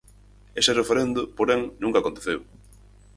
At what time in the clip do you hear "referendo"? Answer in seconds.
0.79-1.21